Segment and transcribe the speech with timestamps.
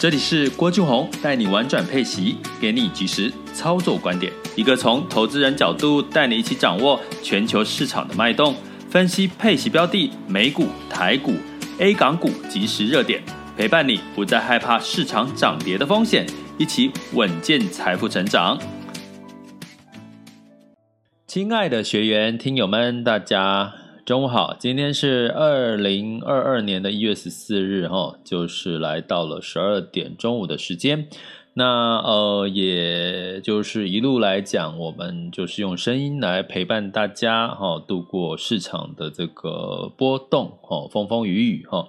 [0.00, 8.54] 这里是郭俊宏带你玩转配息，给你及时操作观点，一个从投资人角度带你一起掌握全球市场的脉动，
[8.88, 11.34] 分析配息标的、美股、台股、
[11.80, 13.20] A 港股即时热点，
[13.56, 16.24] 陪伴你不再害怕市场涨跌的风险，
[16.58, 18.56] 一起稳健财富成长。
[21.26, 23.72] 亲爱的学员、听友们，大家。
[24.08, 31.08] 中午好，今天是二零二二年的一月十四日，哈，就是来到了十二点中午的时间。
[31.52, 41.86] 那呃，也就是一路来讲，我们就是用声音来陪伴大家，哈，度过市场的这个波动，哈，风风雨雨，哈。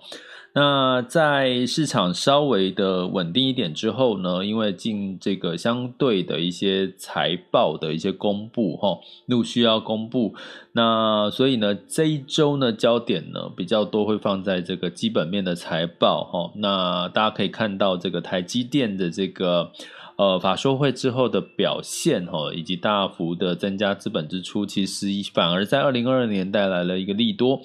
[0.53, 10.33] 那在市场稍微的稳定一点之后呢，因为进这个相对的一些财报的一些公布哈，陆续要公布，
[10.71, 19.71] 那所以呢这一周呢焦点呢比较多会放在这个基本面的财报哈，那大家可以看到这个台积电的这个
[20.17, 27.61] 呃法说会之后的表现哈，以及大幅的增加资本支出，其实反而在二零二二年带来了一个利多。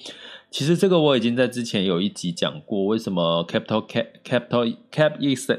[0.54, 5.52] 其实这个我已经在之前有一集讲过，为什么 capital cap capital cap x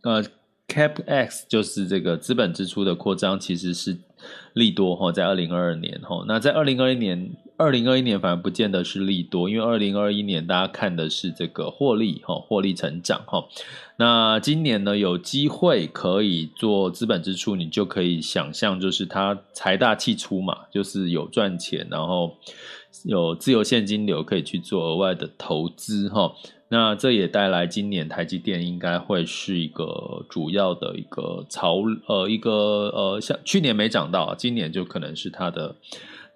[0.00, 0.24] 呃
[0.66, 3.98] cap x 就是这个资本支出的扩张其实是
[4.54, 13.44] 利多哈，在二零二二年哈，那在二零二一年二零二一年反而不见得是利多，因为二零二一年大家看的是这个获利哈，获利成长哈，
[13.98, 22.34] 那今年呢有机会可以做资本支出，你就可以想象就是它财大气粗嘛，就是有赚钱，然后。
[23.04, 26.32] 有自由现金流可以去做额外的投资哈，
[26.68, 32.52] 那这也带来今年台积电应该会是一个主要的一个潮呃一个
[32.94, 35.76] 呃像去年没涨到，今年就可能是它的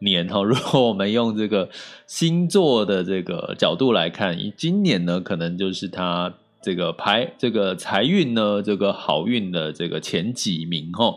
[0.00, 0.42] 年哈。
[0.42, 1.68] 如果我们用这个
[2.06, 6.32] 星座的这个角度来看，今年呢可能就是它
[6.62, 11.16] 这个排这个财运呢这个好运的这个前几名哈。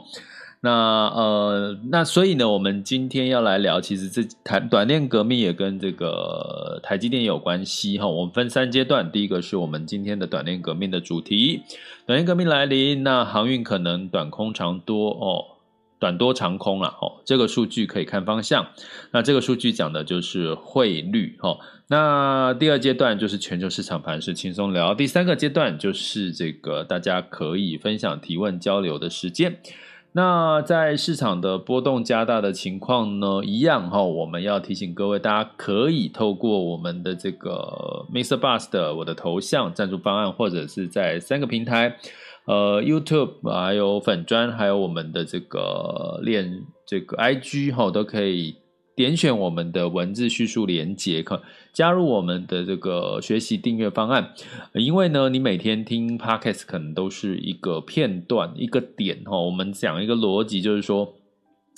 [0.65, 8.07] 那呃，那所以呢，我们今天要来聊，其实这台短链革命也跟这个台积电有关系哈。
[8.07, 11.63] 我们分三阶段，第一个是我们今天的短链革命的主题，
[12.05, 15.59] 短链革命来临，那航运可能短空长多哦，
[15.99, 17.19] 短多长空了哦。
[17.25, 18.67] 这个数据可以看方向，
[19.11, 21.57] 那这个数据讲的就是汇率哈。
[21.87, 29.59] 那第二阶段就是全球市场盘势轻松聊，第三个阶段就是这个大家可以分享、提问、交流的时间。
[30.15, 38.37] 那在市场的波动加大的情况呢，一样哈，我们要提醒各位，大家可以透过我们的这个 Mr.
[38.37, 41.97] Bus 的我的头像赞助方案，或者是在三个平台，
[42.45, 48.62] 呃，YouTube 还有粉砖，还有我们的这个链这个 IG 哈，都可以。
[48.95, 54.33] 点选我们的文字叙述连接，可加入我们的这个学习订阅方案。
[54.73, 59.39] 因为呢，你每天听 Podcast 可能都是一个片段、一个点哈。
[59.39, 61.13] 我们讲一个逻辑，就是说。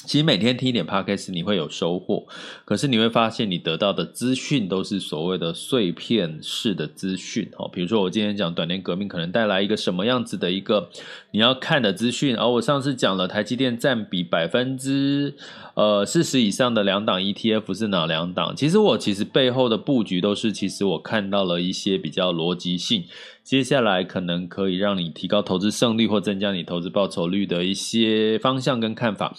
[0.04, 2.28] 其实每天听一点 Podcast，你会有收获。
[2.64, 7.50] 可是你会发现，你得到的资讯都是所谓的碎片式的资讯。
[7.58, 10.92] 哦，比如说我今天讲短年革命，可能带来一个什么样子的一个
[11.32, 12.36] 你要看的资讯。
[12.36, 15.34] 而我上次讲了台积电占比百分之
[15.74, 18.56] 呃四十以上的两档 ETF 是哪两档？
[18.56, 23.06] 其实我其实背后的布局都是，其实我看到了一些比较逻辑性，
[23.44, 29.36] 接下来可能可以让你提高投资胜率或增加你投资报酬率的一些方向跟看法。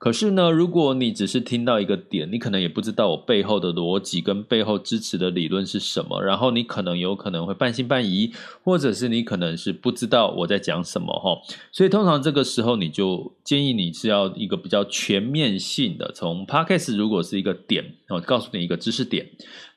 [0.00, 8.32] 可是呢，如果你只是听到一个点，你可能也不知道我背后的逻辑跟背后支持的理论是什么，然后你可能有可能会半信半疑，
[8.64, 11.38] 或者是你可能是不知道我在讲什么哈。
[11.70, 19.28] 所以通常这个时候，你就建议你是要一个比较全面性的，从 Podcast 如果是一个点，我告诉你一个知识点。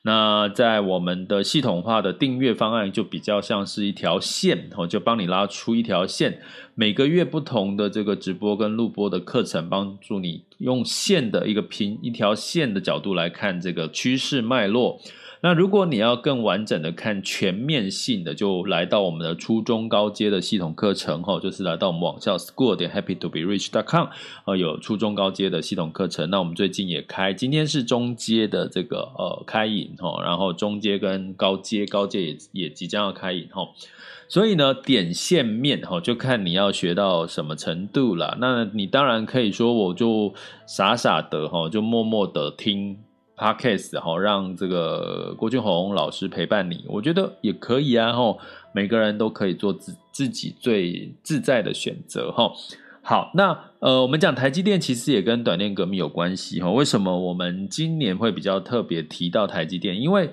[0.06, 6.40] 那在我们的系统化的订阅方案就比较像是一条线，哦，就帮你拉出一条线，
[6.74, 15.00] 每个月不同的这个直播跟录播的课程，帮助你用线的一个平一条线的角度来看这个趋势脉络。
[15.44, 24.08] 那如果你要更完整的看全面性的，就来到我们的初中高阶的系统课程哈，就是来到我们网校 school 点 happy to be rich dot com
[24.46, 26.30] 呃，有初中高阶的系统课程。
[26.30, 33.68] 那我们最近也开，今天是中阶的这个呃开营哈，然后中阶跟高阶，高阶也也即将要开营哈。
[34.30, 38.38] 所以呢，点线面哈，就看你要学到什么程度啦。
[38.40, 40.32] 那你当然可以说，我就
[40.64, 42.96] 傻傻的哈，就默默的听。
[43.36, 48.36] Podcast 哈，让这个郭俊宏老师陪伴你，我觉得也可以啊哈。
[48.72, 52.52] 每个人都可以做自自己最自在的选择哈。
[53.02, 56.70] 好，那呃，我们讲台积电其实也跟短链革命有关系哈。
[56.70, 60.00] 为什么我们今年会比较特别提到台积电？
[60.00, 60.30] 因为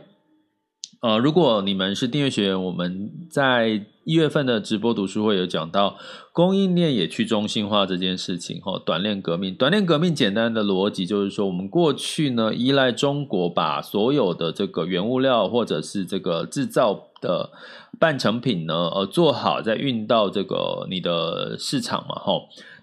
[1.02, 5.98] 呃，如果你们是订阅学员，我们在一月份的直播读书会有讲到
[6.32, 17.50] 供应链也去中心化这件事情，哈，短链革命，短链革命简单的逻辑就是说，我们过去呢依赖中国把所有的这个原物料或者是这个制造的
[17.98, 22.34] 半成品呢，呃，做好再运到这个你的市场嘛，哈，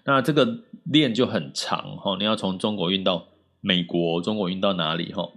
[0.03, 3.27] 那这个链就很长，哈，你要从中国运到
[3.61, 5.29] 美国，中国运到哪里，哈，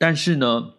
[0.00, 0.70] 但是呢。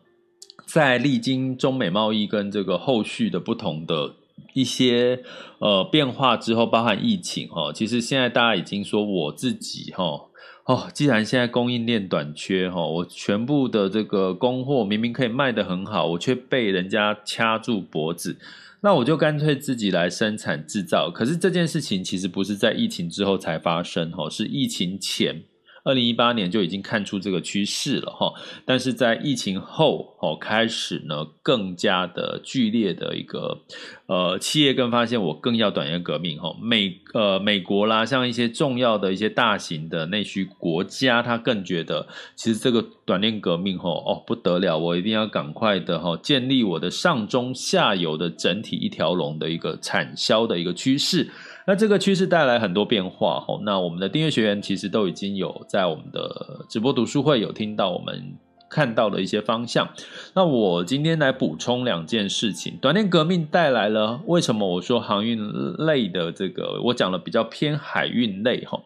[0.66, 4.16] 在历经中美贸易跟这个后续的不同的
[4.54, 5.24] 一些
[5.60, 10.22] 呃变化之后，包含疫情哈，其实现在大家已经说我自己哈
[10.66, 18.38] 哦，既然现在供应链短缺哈，我全部的这个供货明明可以卖得很好，我却被人家掐住脖子，
[18.82, 21.12] 那我就干脆自己来生产制造。
[21.14, 25.44] 可是这件事情其实不是在疫情之后才发生哈，是疫情前。
[25.86, 28.34] 二零一八年就已经看出这个趋势了哈，
[28.66, 33.60] 但是在疫情后哦开始呢，更加的剧烈的一个
[34.08, 51.30] 呃企业更发现我更要短链革命哈，美呃美国啦，像一些重要的一些大型的内需国家，他更觉得其实这个短链革命哈哦不得了，我一定要赶快的哈建立我的上中下游的整体一条龙的一个产销的一个趋势。
[51.68, 58.36] 那这个趋势带来很多变化哈，那我们的订阅学员其实都已经有在我们的直播读书会有听到我们
[58.70, 59.88] 看到的一些方向。
[60.36, 65.40] 那我今天来补充两件事情，短链革命带来了为什么我说航运
[65.78, 68.82] 类的这个，我讲了比较偏海运类哈。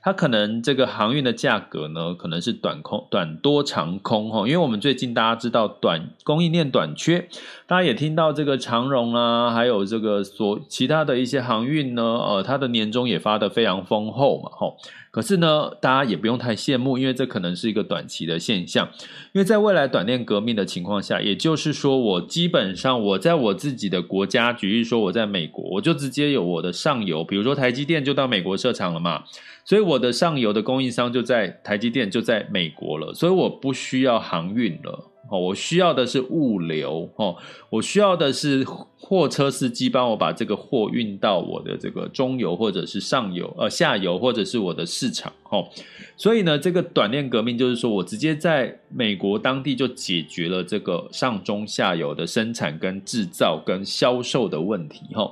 [0.00, 7.28] 它可能这个航运的价格呢，可能是短空短多长空哈，因为我们最近大家知道短供应链短缺，
[7.66, 14.76] 大家也听到这个长荣啊，还有这个所其他的一些航运呢，呃，它的年终也发的非常丰厚嘛，吼。
[15.10, 18.88] 可是呢，大家也不用太羡慕，因为这可能是一个短期的现象。
[19.32, 29.24] 因为在未来短链革命的情况下，也就是说，我基本上我在我自己的国家，举例说我在美国，我就直接有我的上游，比如说台积电就到美国设厂了嘛，
[29.64, 35.07] 所以我的上游的供应商就在台积电就在美国了，所以我不需要航运了。
[35.30, 37.36] 哦，我需要的是物流哦，
[37.70, 38.64] 我需要的是
[38.98, 45.68] 货车司机帮我把这个货运到我的这个中游或者是上游呃下游或者是我的市场哦，
[46.16, 55.30] 所以呢，这个短链革命就是说我直接在美国当地就解决了这个上中下游的生产跟制造跟销售的问题哈。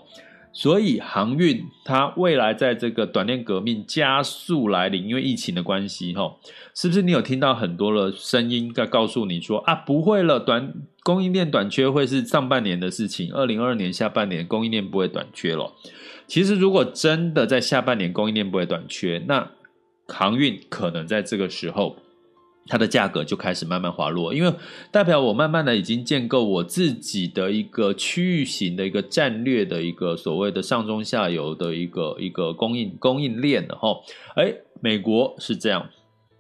[0.58, 6.34] 所以航运它未来在这个短链革命加速来临，因为疫情的关系，哈，
[6.74, 10.72] 是不是你有听到很多的声音在告诉你说啊，不会了，短
[11.02, 15.74] 供应链短缺会是上半年的事情，二零二二年下半年供应链不会短缺了。
[16.26, 19.50] 其实如果真的在下半年供应链不会短缺，那
[20.08, 21.98] 航运可能在这个时候。
[22.68, 24.52] 它的价格就开始慢慢滑落，因为
[24.90, 33.96] 代表我慢慢的已经建构我自己的一个区域型的一个战略的一个所谓的上中下游的一个一个供应供应链了哈。
[34.37, 35.88] 哎，美国是这样，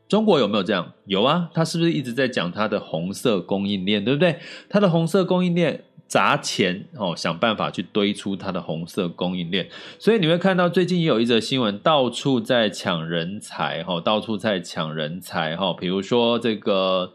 [0.08, 0.92] 中国有没有这样？
[1.06, 4.38] 有啊，他是不是一直在讲它的红色供应链，对不对？
[4.68, 5.84] 它的红色供应链。
[6.08, 17.12] 砸钱哦，想办法去堆出它的红色供应链，所以你会看到最近也有一则新闻，到处在抢人才哈，到处在抢人才哈，比如说这个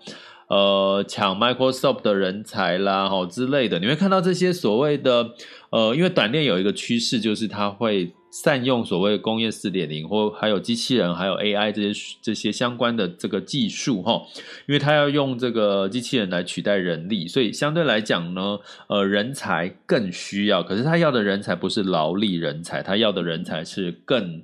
[0.47, 5.31] 呃抢 Microsoft 的人才啦哈之类的，你会看到这些所谓的
[5.71, 8.13] 呃，因为短链有一个趋势，就是它会。
[8.33, 14.25] 善用所谓工业四点零，或还有机器人，还有 AI 这些这些相关的这个技术哈，
[14.69, 24.41] 因为它要用这个机器人来取代人力，所以相对来讲呢，呃，人才更需要，可是他要的人才不是劳力人才，他要的人才是更。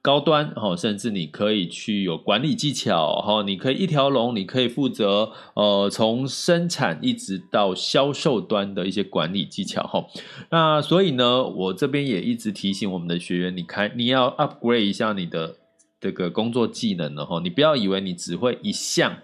[0.00, 10.06] 高端哈，甚至你可以去有管理技巧哈，你可以一条龙，你可以负责呃从生产一直到销售端的一些管理技巧哈。
[10.50, 15.56] 那所以呢，我这边也一直提醒我们的学员，你开你要 upgrade 一下你的
[16.00, 19.18] 这个工作技能了哈，你不要以为你只会一项。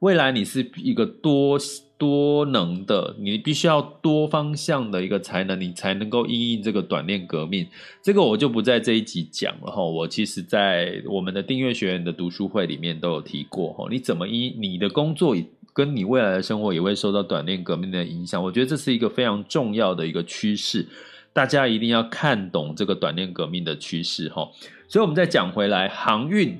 [0.00, 1.58] 未来你是一个多
[1.96, 7.66] 多能的，你必须要多方向的一个才能，你才能够因应这个短链革命。
[8.00, 9.82] 这个我就不在这一集讲了哈。
[9.82, 13.88] 我其实在我们的订阅学员的读书会里面都有提过哈。
[13.90, 15.36] 你怎么因你的工作
[15.72, 18.40] 跟你未来的生活也会受到短链革命的影响？
[18.40, 20.86] 我觉得这是一个非常重要的一个趋势，
[21.32, 24.48] 大家一定要看懂这个短链革命的趋势哈。
[24.86, 26.56] 所以，我们再讲回来，航运。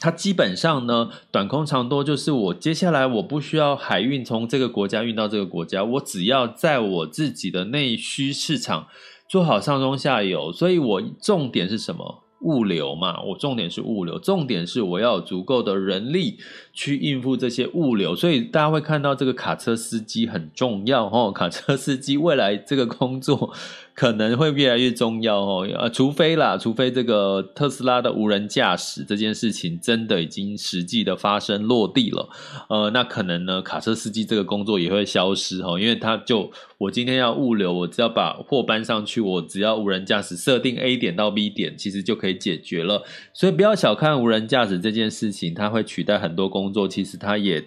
[0.00, 8.86] 它基本上呢，短空长多就是我接下来我不需要海运从这个国家运到这个国家，我只要在我自己的内需市场
[9.28, 12.24] 做好上中下游，所以我重点是什么？
[12.40, 16.38] 物流嘛，我重点是物流，重点是我要有足够的人力
[16.72, 23.52] 去应付这些物流，所以大家会看到这个卡车司机很重要哦，卡车司机未来这个工作。
[24.00, 32.26] 可能会越来越重要哦，呃，除非啦，除非这个特斯拉的无人驾驶这件事情真的已经实际的发生落地了，
[32.70, 43.02] 呃，那可能呢，卡车司机这个工作也会消失哦，因为他就我今天要物流，我只要把货搬上去，我只要无人驾驶设定 A 点到 B 点，其实就可以解决了。
[43.34, 47.62] 所以不要小看无人驾驶这件事情，它会取代很多工作，其实它也。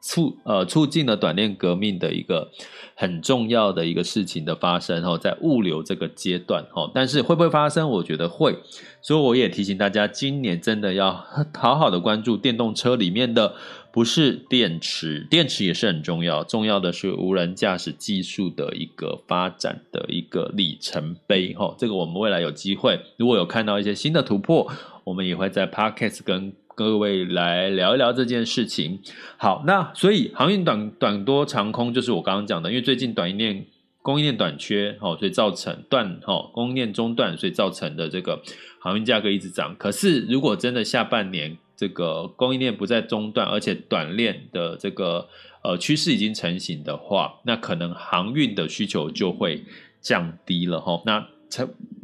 [0.00, 2.50] 促呃促进了短链革命的一个
[2.94, 7.88] 很重要的一个事情的发生哈，在物流这个阶段哈，但是会不会发生？
[7.90, 8.56] 我觉得会，
[9.02, 11.12] 所以我也提醒大家，今年真的要
[11.54, 13.54] 好好的关注电动车里面的
[13.90, 21.74] 不是电池，电池也是很重要，重要的是无人驾驶技术的一个发展的一个里程碑哈。
[21.78, 24.70] 这个我们未来有机会，如果有看到一些新的突破，
[25.04, 26.52] 我们也会在 Podcast 跟。
[26.76, 29.00] 各位来聊一聊这件事情。
[29.38, 33.64] 好，那所以航运短短多长空就是我刚刚讲的，因为最近短链
[34.02, 38.42] 供应链短缺，哦，所以造成断，哦，供应链中断，所以造成的这个
[38.78, 39.74] 航运价格一直涨。
[39.78, 45.28] 可是如果真的下半年这个供应链不再中断，而且短链的这个
[45.64, 49.64] 呃趋势已经成型的话，那可能航运的需求就会
[50.02, 51.00] 降低了，哈。
[51.06, 51.26] 那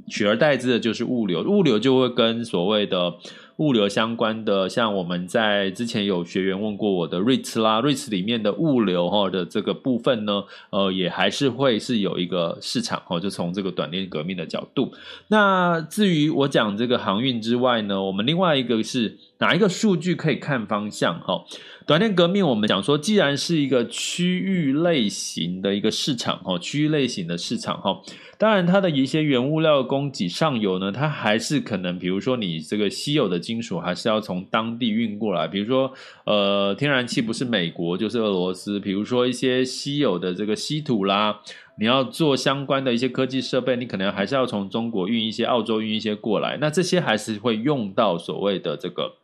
[0.09, 3.17] 取而代之的就是物流，物流就会跟所谓的。
[3.57, 14.93] 物流相关的，像我们在之前有学员问过我的 REITs 啦，REITs 里面的物流哈的这个部分呢，呃，也还是会是有一个市场哈，就从这个短链革命的角度。
[15.29, 21.45] 那至于我讲这个航运之外呢，我们另外一个是哪一个数据可以看方向哈？
[21.85, 28.01] 短链革命，我们讲说，既然是一个区域类型的一个市场哈，区域类型的市场哈。
[28.39, 35.49] 当然，它的一些原物料供给上游呢，它还是可能，比如说你这个稀有的金属，还是要从当地运过来。
[35.49, 35.93] 比如说，
[36.25, 38.79] 呃，天然气不是美国就是俄罗斯。
[38.79, 41.41] 比如说一些稀有的这个稀土啦，
[41.79, 46.59] 你要做相关的一些科技设备，你可能还是要从中国运一些、澳洲运一些过来。
[46.61, 49.15] 那这些还是会用到所谓的这个，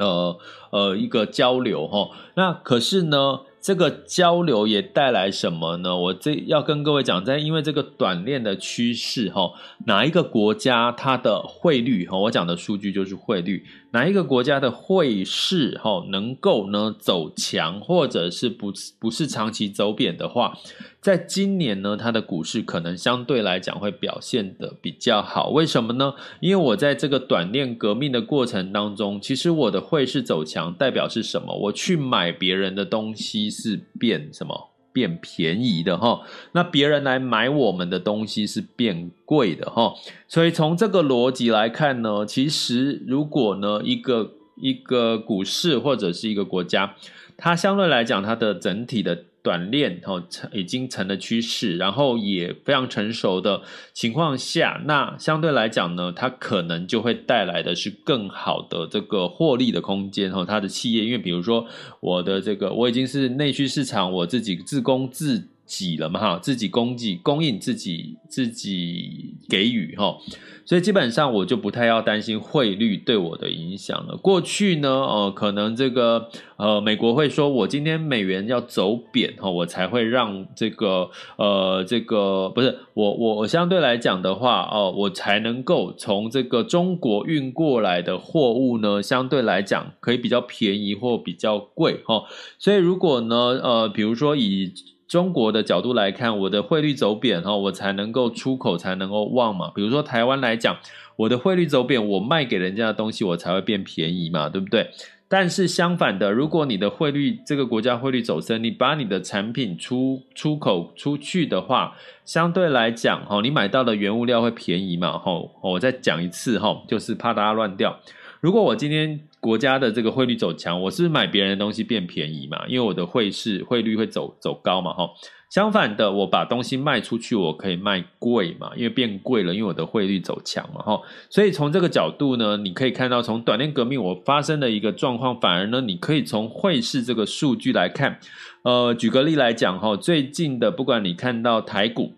[0.00, 0.36] 呃
[0.72, 2.10] 呃，一个交流哈。
[2.34, 3.42] 那可是呢？
[3.62, 5.94] 这个交流也带来什么呢？
[5.94, 9.52] 我这要跟各位讲，在因为这个短链的趋势，哈，
[9.84, 13.66] 哪一个国家它的汇率，哈，我讲的数据就是汇率。
[13.92, 20.56] 哪一个国家的汇市哈能够呢走强，或者是不不是长期走贬的话，
[21.00, 25.48] 在今年呢，它的股市可能相对来讲会表现的比较好。
[25.50, 26.14] 为什么呢？
[26.38, 31.52] 因为我在这个短链革命的过程当中，其实我的汇市走强代表是什么？
[31.64, 34.70] 我去买别人的东西是变什么？
[34.92, 36.20] 变便宜的哈，
[36.52, 39.94] 那别人来买我们的东西是变贵的哈，
[40.28, 46.94] 所以从这个逻辑来看呢，其实如果呢一个一个股市或者是一个国家，
[47.36, 49.24] 它相对来讲它的整体的。
[49.42, 60.44] 短链哦，成已经成了趋势，然后也非常成熟的情况下，那相对来讲呢，它可能就会带来的是更好的这个获利的空间哦。
[60.44, 61.66] 它的企业，因为比如说
[62.00, 70.18] 我的这个我已经是内需市场，我自己自供自给了嘛哈，自己供给供应自己自己给予哈。
[70.66, 74.16] 所以基本上我就不太要担心汇率对我的影响了。
[74.16, 92.24] 过去呢，呃，可能这个呃，美国会说我今天美元要走贬哈，我才会让这个呃，这个不是我我我相对来讲的话哦，我才能够从这个中国运过来的货物呢，相对来讲可以比较便宜或比较贵哈。
[92.58, 94.72] 所以如果呢，呃，比如说以
[95.10, 99.72] 中国的角度来看，我的汇率走贬哈，我才能够出口才能够旺嘛。
[99.74, 100.76] 比如说台湾来讲，
[101.16, 104.88] 我的汇率走贬，我卖给人家的东西我才会变便宜嘛，对不对？
[105.26, 115.18] 但是相反的，如果你的汇率这个国家汇率走升，你把你的产品出出口出去的话，相对来讲哈，你买到的原物料会便宜嘛。
[115.18, 117.98] 哈，我再讲一次哈，就是怕大家乱掉。
[118.40, 122.66] 如果我今天国家的这个汇率走强，我是是买别人的东西变便宜嘛？
[122.68, 125.08] 因为我的汇市汇率会走走高嘛，哈。
[125.50, 131.00] 相反的，我把东西卖出去，我可以卖贵嘛，因为变贵了，因为我的汇率走强嘛，哈。
[131.28, 138.20] 所以从这个角度呢，你可以看到，从短链革命我发生的一个状况，反而呢，你可以从汇市这个数据来看，
[138.62, 142.12] 呃，举个例来讲，哈，最近的不管你看到台股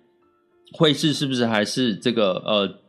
[0.72, 2.81] 汇市是不是还是这个呃。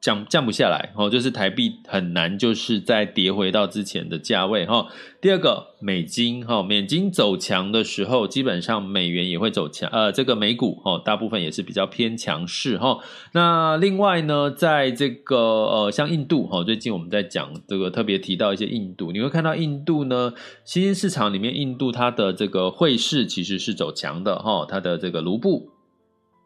[0.00, 4.86] 降降不下来哦，就是台币很难，就是再跌回到之前的价位哈。
[5.20, 13.00] 第二个，美金哈，美金走强的时候，基本上美元也会走强，呃，这个美股哈，大部分也是比较偏强势哈。
[13.32, 20.32] 那另外呢，在这个呃，像印度哈，最近我们在讲这个特别提到一些印度，你会看到印度呢，
[20.64, 25.70] 新兴市场里面，印度它的这个汇市其实是走强的哈，它的这个卢布，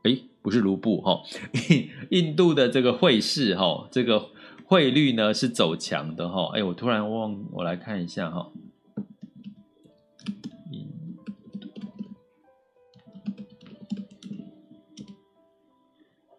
[0.04, 1.22] 诶不是卢布哈，
[2.10, 4.28] 印度的这个汇市哈，这个
[4.64, 6.50] 汇率呢是走强的哈。
[6.54, 8.50] 哎，我突然忘，我来看一下哈。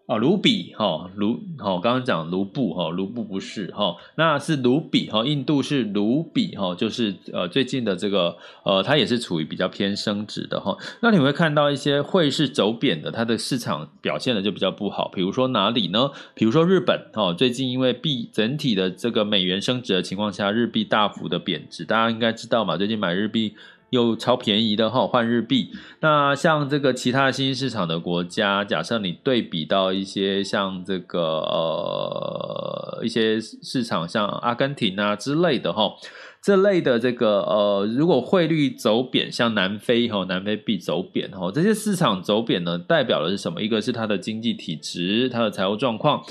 [0.06, 10.78] 哦，卢比哈，卢哈，刚刚讲卢布哈，卢布不是哈，那是卢比哈，印度是卢比哈，就是呃最近的这个呃，它也是处于比较偏升值的哈。
[11.02, 15.10] 那你会看到一些汇市走贬的，它的市场表现的就比较不好。
[15.16, 16.12] 比如说哪里呢？
[16.34, 23.56] 比如说日本哈，最近因为币整体的这个美元升值的情况下，日币大幅的贬值，大家应该知道嘛，最近买日币。
[23.94, 25.70] 又超便宜的哈，换日币。
[26.00, 35.94] 那像这个其他新兴市场的国家，假设你对比到一些像这个呃一些市场，像阿根廷啊之类的哈，
[36.42, 43.62] 这类的这个呃，如果汇率走贬，像南非哈，南非币走贬哈，这些市场走贬呢，代表的是什么？
[43.62, 46.24] 一个是它的经济体质，它的财务状况。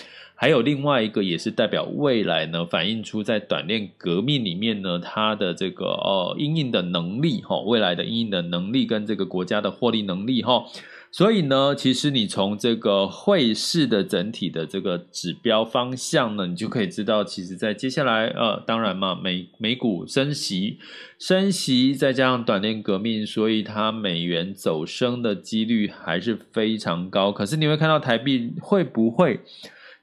[0.42, 10.64] 还有另外一个也是代表未来呢，反映出在短链革命里面呢，它的这个呃应应的能力哈，未来的应应的能力跟这个国家的获利能力哈，
[11.12, 20.78] 所以呢，其实你从这个汇市的整体的这个指标方向呢，你就可以知道，其实在接下来呃，当然嘛，美美股升息，
[21.20, 27.30] 升息再加上短链革命，所以它美元走升的几率还是非常高。
[27.30, 29.38] 可是你会看到台币会不会？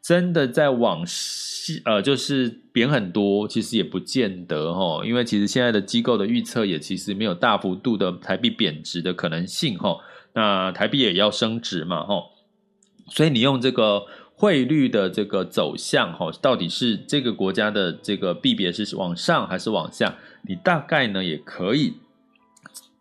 [0.01, 9.97] 真的在往西，呃，就是贬很多，其实也不见得哈，因为其实现在的机构的预测也其实没有大幅度的台币贬值的可能性哈。
[10.33, 12.23] 那台币也要升值嘛哈，
[13.07, 20.15] 所以你用这个汇率的这个走向哈，到底是这个国家的这个币别是往上还是往下？
[20.47, 21.95] 你大概呢也可以。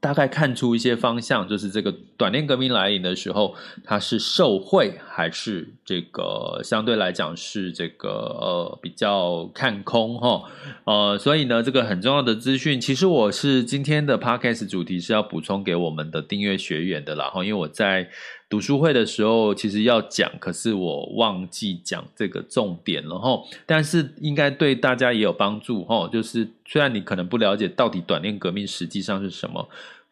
[0.00, 3.54] 大概看出一些方向，就是这个短链革命来临的时候，
[3.84, 10.42] 它是受惠还是这个相对来讲是这个呃比较看空哈。
[10.84, 18.10] 呃，所以呢，这个很重要的资讯，其实我是今天的 podcast 主题是要补充给我们的订阅学员的啦哈，因为我在
[18.50, 29.68] 读书会的时候其实要讲，可是我忘记讲这个重点了哈，但是应该对大家也有帮助哈，就是虽然你可能不了解到底短链革命实际上是什么。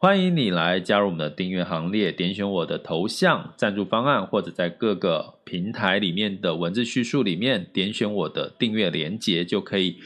[0.07, 9.97] 欢迎你来加入我们的订阅行列，点选我的头像赞助方案，或者在各个平台里面的文字叙述里面点选我的订阅连接，就可以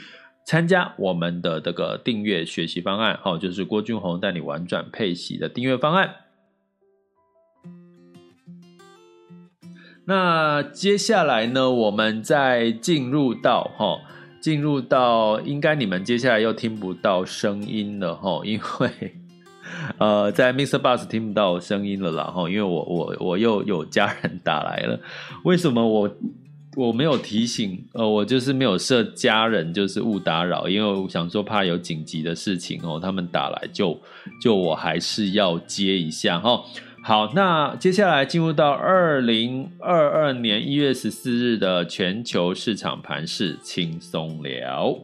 [0.46, 3.18] 参加我们的这个订阅学习方案。
[3.20, 6.14] 好，就是郭俊宏带你玩转配息的订阅方案。
[10.06, 13.98] 那接下来呢，我们再进入到哈，
[14.40, 19.19] 进入到应该你们接下来又听不到声音了哈，因为。
[19.98, 20.78] 呃，在 Mr.
[20.78, 24.98] Bus 听不到声音了啦哈，因为我我我又有家人打来了，
[25.44, 26.10] 为什么我
[26.76, 27.84] 我没有提醒？
[27.92, 33.98] 呃，我就是没有设家人就是勿打扰，因为我想说怕有紧急的事情哦，他们打来就
[34.40, 36.62] 就我还是要接一下哈。
[37.02, 44.98] 好，那接下来进入到二零二二年一月十四日的全球市场盘势轻松聊。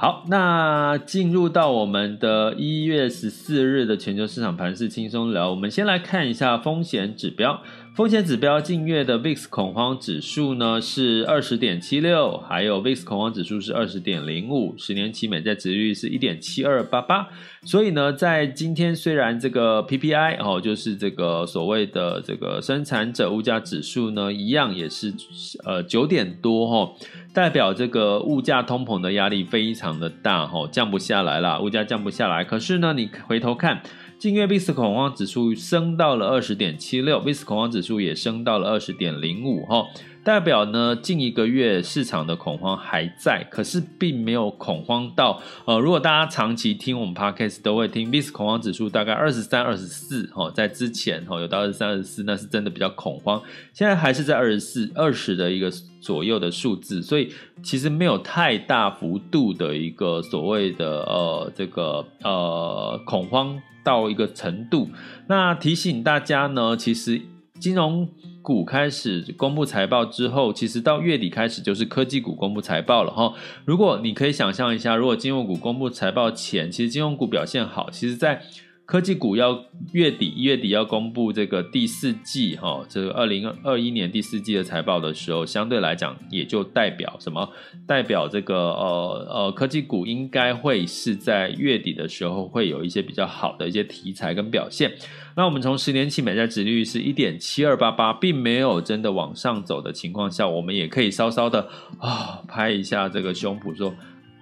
[0.00, 7.60] 好，那进入到我们的一月十四日的全球市场盘势轻松聊，我们先来看一下风险指标。
[7.96, 17.28] 风险指标近月的 VIX 恐慌指数呢是二十点七六，还有 VIX 恐慌指数是二十点零五，十年期美债殖利率是一点七二八八。
[17.64, 25.12] 所以呢，在今天虽然这个 PPI 哦，就是这个所谓的这个生产者物价指数呢，一样也是
[25.64, 26.94] 呃九点多哈，
[27.34, 32.44] 代表这个物价通膨的压力非常的大哈，降不下来啦，物价降不下来。
[32.44, 33.82] 可是呢，你回头看。
[34.20, 39.86] 近月 VIX 恐慌指数升到了二十点七六，VIX 恐慌指数也升到了二十点零五哈。
[40.22, 53.40] 代表呢近一个月市场的恐慌还在，可是并没有恐慌到呃，如果大家长期听我们 Podcast 都会听 VIX 恐慌指数大概二十三、二十四哈，在之前哈有到二十三、二十四，那是真的比较恐慌，
[53.72, 64.90] 现在还是在二十四、二十的一个左右的数字，所以其实没有太大幅度的一个所谓的呃这个呃恐慌到一个程度。
[65.28, 67.20] 那提醒大家呢，其实
[67.60, 68.08] 金融。
[68.42, 73.34] 股开始公布财报之后，其实到月底开始就是科技股公布财报了哈。
[73.66, 78.42] 如果你可以想象一下，如果金融股公布财报前，其实金融股表现好，其实在
[78.90, 87.48] 科技股要月底一月底要公布这个第四季哈，这个二零二一年第四季的财报的时候，相对来讲也就代表什么？
[87.86, 94.90] 代表这个呃呃科技股应该会是在月底的时候会有一些比较好的一些题材跟表现。
[95.36, 101.68] 那我们从十年期美债殖利率是一点七二八八，并没有真的往上走的情况下，我们也可以稍稍的
[102.00, 103.94] 啊、拍一下这个胸脯说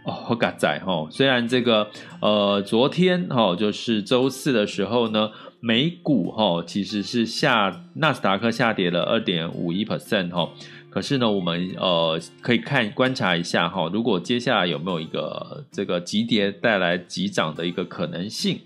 [0.08, 1.06] 哦，好嘎仔哈。
[1.10, 1.86] 虽然这个
[2.22, 10.48] 呃昨天哈、哦、就是周四的时候呢，美股哈、哦、其实是下纳斯达克下跌了二点五一 percent 哈，
[10.88, 18.60] 可是呢我们呃可以看观察一下哈、哦，如果接下来有没有一个这个急跌带来急涨的一个可能性。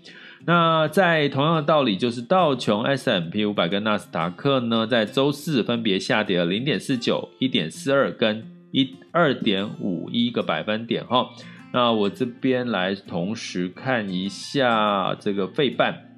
[0.45, 11.29] 那在同样的道理，就是道琼 s m p 五百跟纳斯达克呢，在周四分别下跌了零点四九、一点四二跟一二点五一个百分点哈。
[11.71, 16.17] 那我这边来同时看一下这个费半，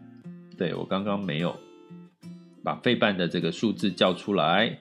[0.57, 1.55] 对，我刚刚没有
[2.63, 4.79] 把费半的这个数字叫出来，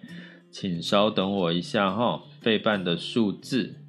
[0.50, 3.83] 请稍等我一下哈，费半的数字。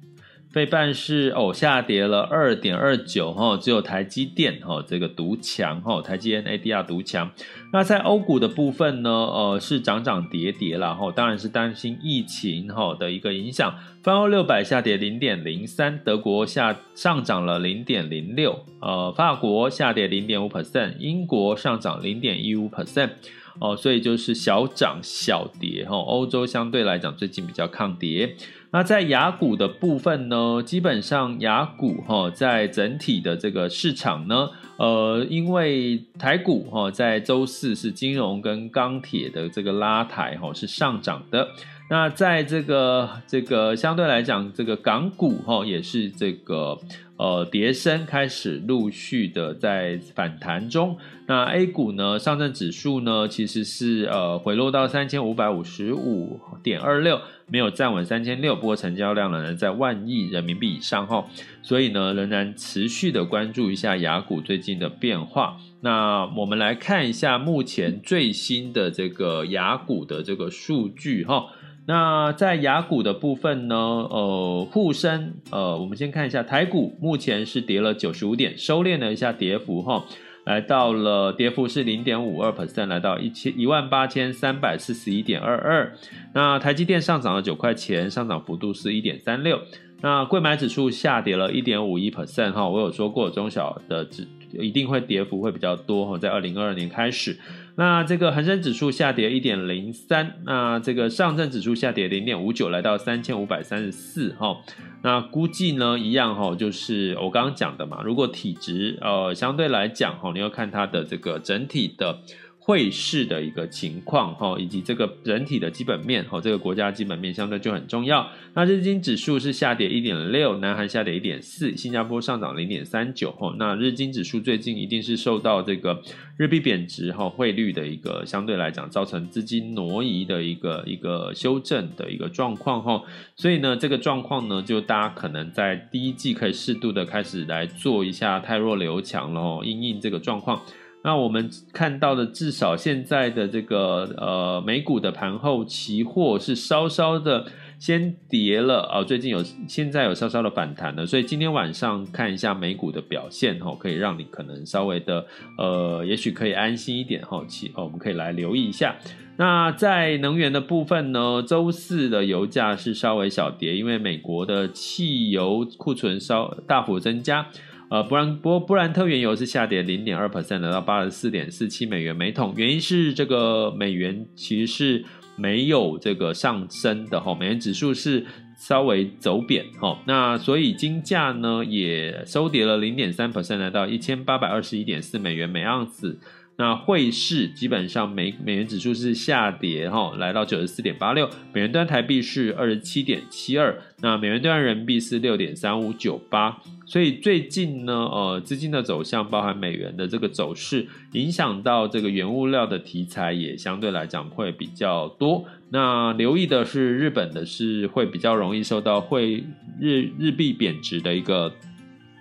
[0.56, 7.30] 费半是哦下跌了二点二九哈，只有台积电哈这个独强哈，台积电 ADR 独强。
[7.74, 13.74] 那在欧股的部分呢，呃是涨涨跌跌啦哈，当然是担心疫情哈的一个影响。
[14.02, 23.10] 泛欧六百下跌零点零三，德国下上涨了零点零六，呃法国下跌零点五 percent，英国上涨零点一五 percent。
[23.58, 28.36] 哦，所以就是小涨小跌哈，欧洲相对来讲最近比较抗跌。
[28.72, 41.48] 那在雅股的部分呢，基本上雅股哈，在整体的这个市场呢，呃，因为台股哈，在周四是金融跟钢铁的这个拉抬哈，是上涨的。
[41.88, 46.78] 那在这个这个相对来讲，这个港股哈，也是这个。
[47.16, 50.98] 呃，跌升开始陆续的在反弹中。
[51.26, 61.24] 那 A 股呢，上证指数呢，其实是呃回落到三千五百五十五点二六，没有站稳三千六，不过成交量仍然在万亿人民币以上哈。
[61.62, 65.56] 所以呢，仍然持续的关注一下雅股最近的变化。
[65.80, 71.46] 那我们来看一下目前最新的这个雅股的这个数据哈。
[71.88, 80.04] 那在雅股的部分呢，呃，沪深，呃，我们先看一下台股，目前是跌了九十五点，收敛了一下跌幅哈，
[80.44, 85.92] 来到了跌幅是零点五二 percent，来到一千一万八千三百四十一点二二。
[86.34, 89.60] 那台积电上涨了九块钱，上涨幅度是一点三六。
[90.00, 94.26] 那柜买指数下跌了一点五一 percent 哈，我有说过中小的指
[94.58, 97.38] 一定会跌幅会比较多哈，在二零二二年开始。
[97.76, 104.56] 那这个恒生指数下跌一点零三，那这个上证指数下跌零点五九，来到三千五百三十四哈。
[105.02, 112.18] 那估计呢一样哈，就是我刚刚讲的嘛，如果体值呃相对来讲哈，你要看它的这个整体的。
[112.66, 118.28] 汇市的一个情况哈，以及这个整体的基本面哈，这个国家基本面相对就很重要。
[118.54, 123.54] 那日经指数是下跌一点六，南韩下跌一点四，新加坡上涨零点三九哈。
[123.56, 126.02] 那日经指数最近一定是受到这个
[126.36, 133.00] 日币贬值哈，汇率的一个相对来讲造成资金挪移的一个一个修正的一个状况哈。
[133.36, 140.60] 所以呢，这个状况呢，就大家可能在第一季可以适度的开始来做一下太弱留强了哦，因应这个状况。
[141.06, 147.46] 那我们看到的，至少现在的这个呃美股的盘后期货是稍稍的
[147.78, 155.24] 先跌了啊，最近有现在有稍稍的反弹了，所以今天晚上看一下美股的表现哈，可以让你可能稍微的
[155.56, 158.96] 呃，也许可以安心一点哈，其我们可以来留意一下。
[159.36, 167.46] 那在能源的部分呢，周四的油价是稍微小跌，因为美国的汽油库存稍大幅增加。
[167.88, 172.52] 呃，布兰波布兰特原油是下跌零点二 percent，来到八十四点四七美元每桶。
[172.56, 175.04] 原因是这个美元其实是
[175.36, 178.26] 没有这个上升的哈，美元指数是
[178.58, 180.00] 稍微走贬哈。
[180.04, 186.18] 那所以金价呢也收跌了零点三 percent，来到一千八百二十一点四美元每盎司。
[186.58, 196.56] 那汇市基本上美美元指数是下跌哈，来到九十四点八六，美元端台币是二十七点七二，那美元端人民币是六点三五九八。
[196.86, 205.44] 所以最近呢，呃，资金的走向，包含美元的这个走势，影响到这个原物料的题材也相对来讲会比较多。
[205.70, 209.44] 那留意的是，日本的是会比较容易受到汇
[209.78, 211.52] 日日币贬值的一个。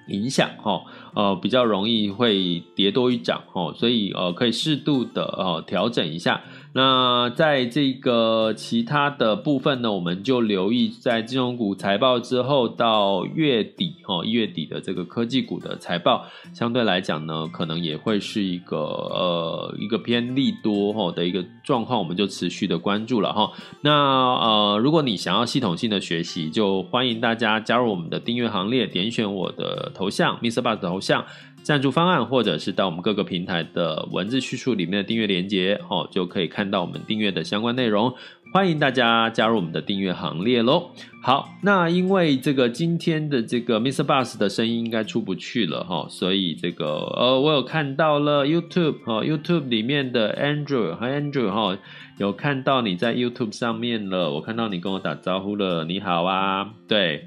[0.08, 6.42] 影响哈，呃，比较容易会跌多于涨哈，所以呃，可以适度的呃调整一下。
[6.78, 23.54] 那在这个其他的部分呢，我们就留意在金融股财报之后到月底哈，一月底的这个科技股的财报，相对来讲呢，可能也会是一个呃一个偏利多哈的一个状况，我们就持续的关注了哈。
[23.80, 31.24] 那呃，如果你想要系统性的学习，就欢迎大家加入我们的订阅行列，点选我的头像，MixerBox 的头像。
[31.66, 38.14] 赞助方案，或者是到我们各个平台的文字叙述里面的订阅连接，哦，就可以看到我们订阅的相关内容。
[38.54, 40.92] 欢迎大家加入我们的订阅行列喽。
[41.24, 46.86] 好，那因为这个今天的这个 Mister Bus 的声音应该出不去了哈，所以这个
[47.18, 51.76] 呃，我有看到了 YouTube 哈，YouTube 里面的 Andrew 和 Andrew 哈，
[52.20, 57.26] 有看到你在 YouTube 上面了，我看到你跟我打招呼了，你好啊，对。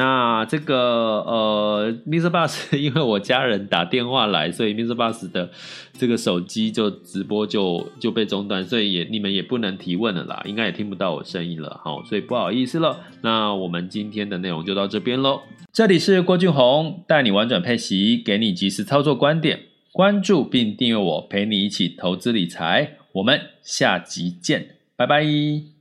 [0.00, 5.50] 那这个呃，MixerBox 因为我家人打电话来，所以 MixerBox 的
[5.92, 12.98] 这个手机就直播就就被中断，所以也你们也不能提问了啦，应该也听不到我声音了，好，所以不好意思了。
[13.20, 15.42] 那我们今天的内容就到这边喽。
[15.70, 19.60] 这里是郭俊宏，带你玩转配息，给你及时操作观点，
[19.92, 22.96] 关注并订阅我，陪你一起投资理财。
[23.12, 25.79] 我们下集见，拜拜。